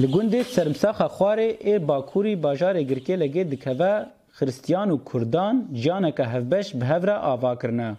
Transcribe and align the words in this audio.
Li 0.00 0.06
gundê 0.14 0.40
sermsexa 0.54 1.06
xwarê 1.16 1.48
ê 1.72 1.74
bakurî 1.90 2.34
bajarê 2.46 2.82
girkê 2.90 3.14
legê 3.22 3.44
dikeve 3.52 3.92
xiristiyan 4.38 4.88
û 4.94 5.04
Kurdan 5.08 5.54
jiyaneke 5.82 6.24
hevbeş 6.34 6.66
bi 6.78 6.84
hev 6.92 7.02
re 7.06 7.12
ava 7.32 7.52
kirine. 7.60 7.90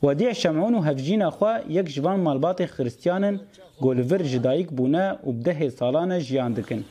Wediya 0.00 0.30
şemûn 0.42 0.74
û 0.78 0.84
hevjîna 0.90 1.28
xwe 1.36 1.52
yek 1.76 1.86
ji 1.94 2.00
van 2.06 2.18
malbatê 2.26 2.64
xiristiyanên 2.74 3.34
golivir 3.84 4.22
ji 4.32 4.40
dayîk 4.46 4.70
bûne 4.78 5.06
û 5.26 5.26
bi 5.38 5.42
dehê 5.48 5.70
salan 5.80 6.08
e 6.10 6.20
jiyan 6.28 6.52
dikin. 6.58 6.82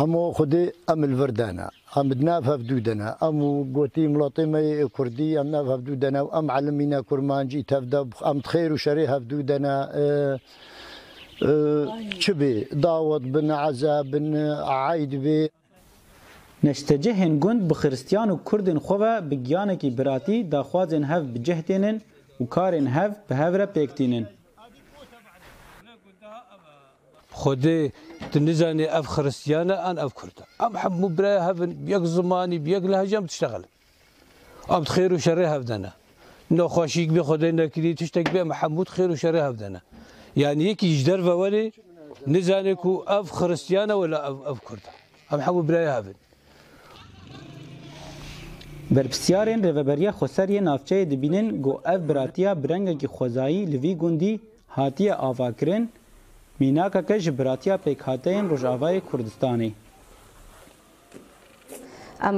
همو 0.00 0.22
خدي 0.38 0.62
ام 0.92 1.00
الفردانة 1.08 1.66
ام 1.98 2.06
دناف 2.18 2.42
هفدودنا 2.52 3.08
ام 3.26 3.36
قوتي 3.76 4.04
ملاطمة 4.14 4.60
كردي 4.96 5.26
ام 5.42 5.48
ناف 5.54 5.66
هفدودنا 5.74 6.20
وام 6.26 6.46
علمينا 6.56 6.98
كرمانجي 7.08 7.60
تفدب 7.72 8.08
ام 8.30 8.36
تخير 8.44 8.70
وشري 8.76 9.04
هفدودنا 9.14 9.74
أه 9.88 10.34
شبي 12.24 12.52
داوود 12.86 13.24
بن 13.32 13.50
عزا 13.50 13.96
بن 14.12 14.28
عايد 14.80 15.14
بي 15.24 15.40
نشتجهن 16.64 17.32
گوند 17.44 17.60
بخرستيان 17.68 18.28
و 18.30 18.36
كردن 18.48 18.78
خوه 18.86 19.20
بگيانكي 19.28 19.90
براتي 19.96 20.36
دخوازن 20.52 21.04
هف 21.10 21.22
بجهتنن 21.34 21.96
و 22.40 22.44
کارن 22.54 22.86
هف 22.96 23.12
بهفره 23.28 23.64
پيكتنن 23.76 24.24
خودي 27.40 27.92
تنزاني 28.32 28.86
اف 28.98 29.06
خرستيانا 29.06 29.90
ان 29.90 29.98
اف 29.98 30.12
کرد 30.18 30.38
ام 30.64 30.76
حب 30.80 30.92
مبرا 31.04 31.32
هفن 31.46 31.70
بيك 31.84 32.02
زمانی 32.04 32.58
بيك 32.58 32.84
لهجم 32.84 33.26
تشتغل 33.26 33.64
ام 34.70 34.84
خير 34.84 35.14
هف 35.16 35.28
هفدنا 35.28 35.92
نو 36.50 36.68
خوشيك 36.74 37.08
بخودي 37.10 37.50
نکری 37.52 37.94
تشتك 37.94 38.30
بی 38.32 38.42
محمود 38.42 38.88
خير 38.88 39.12
هف 39.12 39.26
هفدنا 39.26 39.80
Yani 40.36 40.62
yeki 40.62 40.88
icder 40.88 41.24
ve 41.26 41.38
veli 41.42 41.72
nizaneku 42.26 43.04
ev 43.08 43.22
Hristiyana 43.22 44.02
ve 44.02 44.06
ev, 44.06 44.52
ev 44.52 44.56
Kurda. 44.64 44.88
Em 45.32 45.40
hebu 45.40 45.68
biraya 45.68 45.94
havin. 45.94 46.14
Berpisyarên 48.90 49.62
reveberiya 49.62 50.10
Xweseriyê 50.12 50.62
navçeyê 50.70 51.10
dibînin 51.10 51.62
got 51.62 51.86
ev 51.86 52.08
biratiya 52.08 52.62
birengekî 52.62 53.06
xwezayî 53.06 53.72
li 53.72 53.82
vî 53.82 53.96
gundî 53.98 54.40
hatiye 54.68 55.14
avakirin, 55.14 55.90
mînakeke 56.60 57.18
ji 57.20 57.38
biratiya 57.38 57.76
pêkhateyên 57.76 58.48
Rojavayê 58.50 59.00
Kurdistanê. 59.12 59.70
Em 62.28 62.36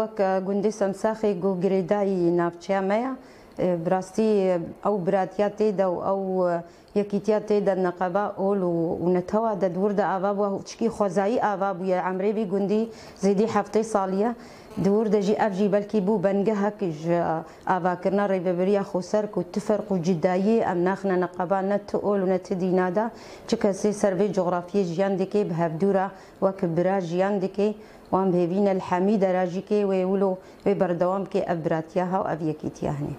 wek 0.00 0.18
gundê 0.48 0.70
semsaxê 0.82 1.40
got 1.40 1.62
girêdayî 1.64 2.36
navçeya 2.36 2.80
me 2.82 2.96
ye, 2.96 3.12
براستي 3.58 4.58
او 4.86 4.96
براتيات 4.98 5.62
دا 5.62 5.84
او 5.84 6.50
يكيتيات 6.96 7.52
دا 7.52 7.72
النقبة 7.72 8.20
اول 8.20 8.62
ونتوا 8.62 9.54
دا 9.54 9.68
دور 9.68 9.92
دا 9.92 10.02
عباب 10.04 10.38
وشكي 10.38 10.88
خزاي 10.88 11.40
عباب 11.40 11.80
ويا 11.80 11.96
عمري 12.00 12.32
بي 12.32 12.44
قندي 12.44 12.88
زيدي 13.20 13.48
حفتي 13.48 13.82
صالية 13.82 14.34
دور 14.78 15.06
دا 15.06 15.20
جي 15.20 15.36
افجي 15.46 15.68
بلكي 15.68 16.00
بو 16.00 16.16
بنقهك 16.16 16.84
جا 16.84 17.42
عبا 17.66 17.94
كرنا 17.94 18.26
ريبابريا 18.26 18.82
خسرك 18.82 19.36
وتفرق 19.36 19.92
جداية 19.92 20.72
ام 20.72 20.78
ناخنا 20.78 21.16
نقبة 21.16 21.60
نت 21.60 21.94
اول 21.94 22.22
ونت 22.22 22.52
دينادا 22.52 23.10
تشكسي 23.48 23.92
سرفي 23.92 24.28
جغرافية 24.28 24.82
جيان 24.84 25.16
ديكي 25.16 25.44
بهاف 25.44 25.72
دورا 25.72 26.10
وكبرا 26.42 26.98
جيان 27.00 27.38
ديكي 27.40 27.74
وام 28.12 28.30
بهبين 28.30 28.68
الحميدة 28.68 29.32
راجيكي 29.32 29.84
ويولو 29.84 30.36
ببردوام 30.66 31.24
كي 31.24 31.40
ابراتياها 31.52 32.20
وافيكيتياهني 32.20 33.12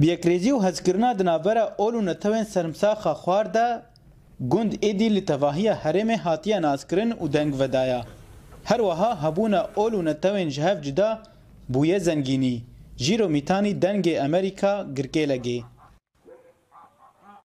بيكريزي 0.00 0.52
وهذكرنا 0.52 1.12
دنابرا 1.18 1.60
اولو 1.80 2.00
نتوين 2.08 2.44
سرمساخا 2.52 3.12
خواردا 3.22 3.66
گوند 4.52 4.72
ایدی 4.84 5.08
لتواهی 5.08 5.68
هرم 5.82 6.10
هاتیه 6.24 6.58
نازکرن 6.64 7.10
و 7.12 7.26
دنگ 7.34 7.50
ودایا 7.60 8.00
هر 8.70 8.80
وها 8.82 9.10
هبونا 9.22 9.60
اولو 9.78 10.02
نتوین 10.02 10.48
جهف 10.48 10.78
جدا 10.86 11.10
بویه 11.72 11.98
زنگینی 12.06 12.62
جیرو 13.04 13.26
میتانی 13.34 13.72
دنگ 13.84 14.04
امریکا 14.26 14.72
گرکه 14.96 15.24
لگه 15.32 15.69